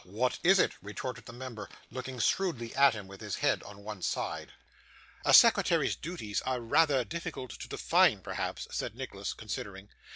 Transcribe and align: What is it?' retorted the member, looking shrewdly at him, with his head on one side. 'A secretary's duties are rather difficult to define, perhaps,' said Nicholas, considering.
What 0.03 0.39
is 0.41 0.57
it?' 0.57 0.71
retorted 0.81 1.27
the 1.27 1.31
member, 1.33 1.69
looking 1.91 2.17
shrewdly 2.17 2.73
at 2.75 2.95
him, 2.95 3.07
with 3.07 3.21
his 3.21 3.35
head 3.35 3.61
on 3.61 3.83
one 3.83 4.01
side. 4.01 4.51
'A 5.25 5.33
secretary's 5.35 5.95
duties 5.95 6.41
are 6.41 6.59
rather 6.59 7.03
difficult 7.03 7.51
to 7.51 7.67
define, 7.67 8.21
perhaps,' 8.23 8.67
said 8.71 8.95
Nicholas, 8.95 9.33
considering. 9.33 9.89